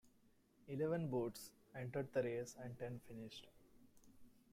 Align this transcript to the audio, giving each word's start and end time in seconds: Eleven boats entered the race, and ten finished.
Eleven 0.67 1.09
boats 1.11 1.51
entered 1.75 2.11
the 2.11 2.23
race, 2.23 2.55
and 2.63 2.75
ten 2.79 2.99
finished. 3.07 3.45